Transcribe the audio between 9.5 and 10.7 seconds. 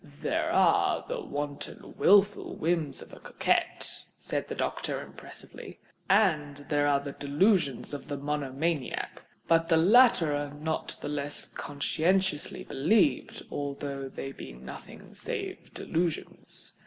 the latter are